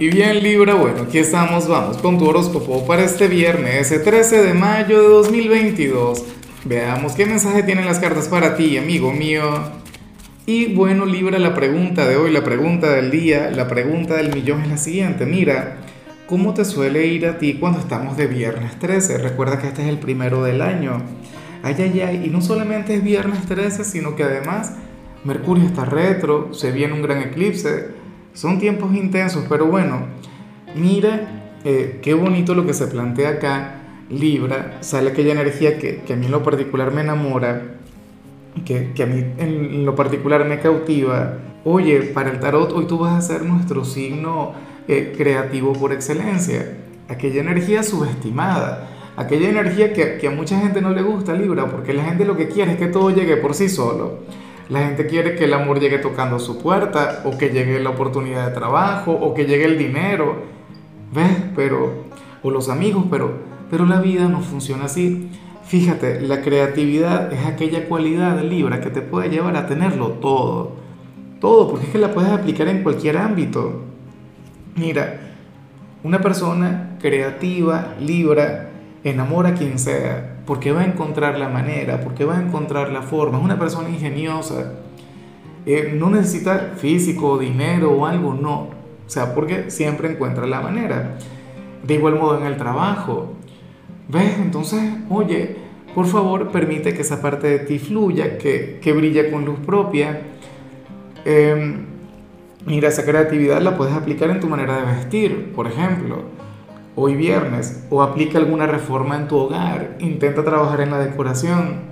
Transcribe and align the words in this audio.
Y 0.00 0.08
bien 0.08 0.42
Libra, 0.42 0.76
bueno, 0.76 1.02
aquí 1.02 1.18
estamos, 1.18 1.68
vamos 1.68 1.98
con 1.98 2.16
tu 2.16 2.24
horóscopo 2.24 2.86
para 2.86 3.04
este 3.04 3.28
viernes, 3.28 3.92
el 3.92 4.02
13 4.02 4.42
de 4.44 4.54
mayo 4.54 5.02
de 5.02 5.08
2022. 5.08 6.24
Veamos 6.64 7.12
qué 7.12 7.26
mensaje 7.26 7.62
tienen 7.64 7.84
las 7.84 7.98
cartas 7.98 8.26
para 8.26 8.56
ti, 8.56 8.78
amigo 8.78 9.12
mío. 9.12 9.42
Y 10.46 10.72
bueno 10.72 11.04
Libra, 11.04 11.38
la 11.38 11.54
pregunta 11.54 12.08
de 12.08 12.16
hoy, 12.16 12.32
la 12.32 12.42
pregunta 12.42 12.90
del 12.90 13.10
día, 13.10 13.50
la 13.50 13.68
pregunta 13.68 14.14
del 14.14 14.34
millón 14.34 14.62
es 14.62 14.68
la 14.68 14.78
siguiente. 14.78 15.26
Mira, 15.26 15.82
¿cómo 16.26 16.54
te 16.54 16.64
suele 16.64 17.06
ir 17.06 17.26
a 17.26 17.36
ti 17.36 17.58
cuando 17.60 17.78
estamos 17.78 18.16
de 18.16 18.26
viernes 18.26 18.78
13? 18.78 19.18
Recuerda 19.18 19.58
que 19.58 19.66
este 19.66 19.82
es 19.82 19.88
el 19.88 19.98
primero 19.98 20.42
del 20.42 20.62
año. 20.62 21.02
Ay, 21.62 21.76
ay, 21.78 22.00
ay, 22.00 22.22
y 22.24 22.30
no 22.30 22.40
solamente 22.40 22.94
es 22.94 23.04
viernes 23.04 23.44
13, 23.44 23.84
sino 23.84 24.16
que 24.16 24.22
además 24.22 24.72
Mercurio 25.24 25.66
está 25.66 25.84
retro, 25.84 26.54
se 26.54 26.72
viene 26.72 26.94
un 26.94 27.02
gran 27.02 27.20
eclipse 27.20 27.99
son 28.34 28.58
tiempos 28.58 28.94
intensos, 28.94 29.44
pero 29.48 29.66
bueno, 29.66 30.06
mira 30.74 31.40
eh, 31.64 31.98
qué 32.02 32.14
bonito 32.14 32.54
lo 32.54 32.66
que 32.66 32.74
se 32.74 32.86
plantea 32.86 33.30
acá. 33.30 33.76
Libra, 34.08 34.78
sale 34.80 35.10
aquella 35.10 35.32
energía 35.32 35.78
que, 35.78 36.02
a 36.12 36.16
mí 36.16 36.26
en 36.26 36.32
lo 36.32 36.42
particular 36.42 36.92
me 36.92 37.02
enamora, 37.02 37.76
que, 38.64 38.92
a 39.00 39.06
mí 39.06 39.24
en 39.38 39.86
lo 39.86 39.94
particular 39.94 40.44
me 40.44 40.58
cautiva. 40.58 41.38
Oye, 41.64 42.02
para 42.02 42.30
el 42.30 42.40
tarot 42.40 42.72
hoy 42.72 42.86
tú 42.86 42.98
vas 42.98 43.12
a 43.12 43.20
ser 43.20 43.44
nuestro 43.44 43.84
signo 43.84 44.52
eh, 44.88 45.14
creativo 45.16 45.74
por 45.74 45.92
excelencia. 45.92 46.78
Aquella 47.08 47.40
energía 47.40 47.84
subestimada, 47.84 48.88
aquella 49.16 49.48
energía 49.48 49.92
que, 49.92 50.16
que 50.18 50.26
a 50.26 50.30
mucha 50.30 50.58
gente 50.58 50.80
no 50.80 50.90
le 50.90 51.02
gusta, 51.02 51.32
Libra, 51.34 51.66
porque 51.70 51.92
la 51.92 52.02
gente 52.02 52.24
lo 52.24 52.36
que 52.36 52.48
quiere 52.48 52.72
es 52.72 52.78
que 52.78 52.88
todo 52.88 53.10
llegue 53.10 53.36
por 53.36 53.54
sí 53.54 53.68
solo. 53.68 54.20
La 54.70 54.86
gente 54.86 55.06
quiere 55.06 55.34
que 55.34 55.44
el 55.44 55.52
amor 55.52 55.80
llegue 55.80 55.98
tocando 55.98 56.38
su 56.38 56.58
puerta, 56.58 57.22
o 57.24 57.36
que 57.36 57.48
llegue 57.48 57.80
la 57.80 57.90
oportunidad 57.90 58.46
de 58.46 58.54
trabajo, 58.54 59.12
o 59.12 59.34
que 59.34 59.44
llegue 59.44 59.64
el 59.64 59.76
dinero, 59.76 60.36
¿ves? 61.12 61.42
Pero, 61.56 62.04
o 62.44 62.50
los 62.52 62.68
amigos, 62.68 63.04
pero, 63.10 63.32
pero 63.68 63.84
la 63.84 64.00
vida 64.00 64.28
no 64.28 64.40
funciona 64.40 64.84
así. 64.84 65.28
Fíjate, 65.64 66.20
la 66.20 66.40
creatividad 66.40 67.32
es 67.32 67.46
aquella 67.46 67.88
cualidad 67.88 68.40
Libra 68.42 68.80
que 68.80 68.90
te 68.90 69.02
puede 69.02 69.28
llevar 69.28 69.56
a 69.56 69.66
tenerlo 69.66 70.10
todo. 70.20 70.72
Todo, 71.40 71.68
porque 71.68 71.86
es 71.86 71.92
que 71.92 71.98
la 71.98 72.12
puedes 72.12 72.30
aplicar 72.30 72.68
en 72.68 72.84
cualquier 72.84 73.16
ámbito. 73.16 73.82
Mira, 74.76 75.20
una 76.04 76.20
persona 76.20 76.96
creativa, 77.00 77.94
Libra, 77.98 78.69
enamora 79.04 79.50
a 79.50 79.54
quien 79.54 79.78
sea, 79.78 80.36
porque 80.46 80.72
va 80.72 80.82
a 80.82 80.84
encontrar 80.84 81.38
la 81.38 81.48
manera, 81.48 82.00
porque 82.00 82.24
va 82.24 82.38
a 82.38 82.42
encontrar 82.42 82.90
la 82.90 83.02
forma. 83.02 83.38
Es 83.38 83.44
una 83.44 83.58
persona 83.58 83.88
ingeniosa. 83.88 84.72
Eh, 85.66 85.94
no 85.96 86.10
necesita 86.10 86.72
físico, 86.76 87.38
dinero 87.38 87.92
o 87.92 88.06
algo, 88.06 88.34
no. 88.34 88.68
O 89.06 89.10
sea, 89.10 89.34
porque 89.34 89.70
siempre 89.70 90.10
encuentra 90.10 90.46
la 90.46 90.60
manera. 90.60 91.16
De 91.82 91.94
igual 91.94 92.16
modo 92.16 92.38
en 92.38 92.46
el 92.46 92.56
trabajo. 92.56 93.34
¿Ves? 94.08 94.38
Entonces, 94.38 94.82
oye, 95.08 95.56
por 95.94 96.06
favor, 96.06 96.50
permite 96.50 96.94
que 96.94 97.02
esa 97.02 97.22
parte 97.22 97.46
de 97.46 97.58
ti 97.60 97.78
fluya, 97.78 98.38
que, 98.38 98.78
que 98.82 98.92
brilla 98.92 99.30
con 99.30 99.44
luz 99.44 99.58
propia. 99.60 100.22
Em, 101.24 101.86
mira, 102.66 102.88
esa 102.88 103.04
creatividad 103.04 103.60
la 103.60 103.76
puedes 103.76 103.94
aplicar 103.94 104.30
en 104.30 104.40
tu 104.40 104.48
manera 104.48 104.76
de 104.78 104.94
vestir, 104.94 105.52
por 105.54 105.66
ejemplo 105.66 106.40
hoy 106.96 107.14
viernes, 107.14 107.84
o 107.90 108.02
aplica 108.02 108.38
alguna 108.38 108.66
reforma 108.66 109.16
en 109.16 109.28
tu 109.28 109.36
hogar, 109.36 109.96
intenta 110.00 110.44
trabajar 110.44 110.80
en 110.80 110.90
la 110.90 110.98
decoración, 110.98 111.90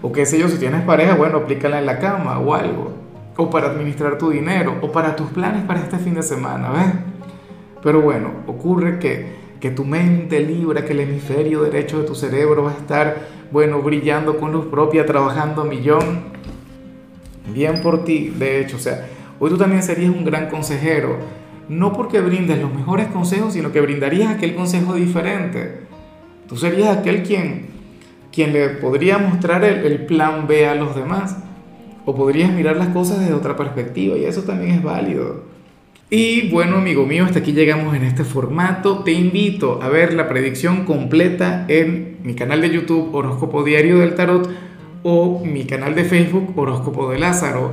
o 0.00 0.12
qué 0.12 0.26
sé 0.26 0.38
yo, 0.38 0.48
si 0.48 0.58
tienes 0.58 0.82
pareja, 0.82 1.14
bueno, 1.14 1.38
aplícala 1.38 1.78
en 1.78 1.86
la 1.86 1.98
cama 1.98 2.38
o 2.38 2.54
algo, 2.54 2.92
o 3.36 3.50
para 3.50 3.68
administrar 3.68 4.18
tu 4.18 4.30
dinero, 4.30 4.78
o 4.82 4.90
para 4.90 5.14
tus 5.16 5.28
planes 5.30 5.64
para 5.64 5.80
este 5.80 5.98
fin 5.98 6.14
de 6.14 6.22
semana, 6.22 6.70
¿ves? 6.70 6.92
Pero 7.82 8.00
bueno, 8.00 8.30
ocurre 8.46 8.98
que, 8.98 9.36
que 9.60 9.70
tu 9.70 9.84
mente 9.84 10.40
libra, 10.40 10.84
que 10.84 10.92
el 10.92 11.00
hemisferio 11.00 11.62
derecho 11.62 12.00
de 12.00 12.06
tu 12.06 12.14
cerebro 12.14 12.64
va 12.64 12.70
a 12.70 12.74
estar, 12.74 13.28
bueno, 13.50 13.80
brillando 13.80 14.38
con 14.38 14.52
luz 14.52 14.66
propia, 14.66 15.06
trabajando 15.06 15.62
a 15.62 15.64
millón. 15.64 16.32
Bien 17.52 17.82
por 17.82 18.04
ti, 18.04 18.32
de 18.36 18.60
hecho, 18.60 18.76
o 18.76 18.80
sea, 18.80 19.08
hoy 19.40 19.50
tú 19.50 19.58
también 19.58 19.82
serías 19.82 20.10
un 20.10 20.24
gran 20.24 20.48
consejero 20.48 21.18
no 21.68 21.92
porque 21.92 22.20
brindes 22.20 22.60
los 22.60 22.72
mejores 22.72 23.06
consejos, 23.08 23.54
sino 23.54 23.72
que 23.72 23.80
brindarías 23.80 24.34
aquel 24.34 24.54
consejo 24.54 24.94
diferente. 24.94 25.80
Tú 26.48 26.56
serías 26.56 26.96
aquel 26.96 27.22
quien, 27.22 27.66
quien 28.32 28.52
le 28.52 28.68
podría 28.68 29.18
mostrar 29.18 29.64
el, 29.64 30.06
plan 30.06 30.46
B 30.46 30.66
a 30.66 30.74
los 30.74 30.94
demás. 30.94 31.36
O 32.04 32.14
podrías 32.16 32.52
mirar 32.52 32.76
las 32.76 32.88
cosas 32.88 33.20
desde 33.20 33.32
otra 33.32 33.56
perspectiva 33.56 34.16
y 34.16 34.24
eso 34.24 34.42
también 34.42 34.72
es 34.72 34.82
válido. 34.82 35.44
Y 36.10 36.50
bueno, 36.50 36.76
amigo 36.76 37.06
mío, 37.06 37.24
hasta 37.24 37.38
aquí 37.38 37.52
llegamos 37.52 37.94
en 37.94 38.02
este 38.02 38.24
formato. 38.24 38.98
Te 39.04 39.12
invito 39.12 39.80
a 39.82 39.88
ver 39.88 40.12
la 40.12 40.28
predicción 40.28 40.84
completa 40.84 41.64
en 41.68 42.18
mi 42.22 42.34
canal 42.34 42.60
de 42.60 42.70
YouTube 42.70 43.14
Horóscopo 43.14 43.62
Diario 43.62 44.00
del 44.00 44.14
Tarot 44.14 44.50
o 45.04 45.42
mi 45.44 45.64
canal 45.64 45.94
de 45.94 46.04
Facebook 46.04 46.52
Horóscopo 46.54 47.10
de 47.10 47.18
Lázaro. 47.18 47.72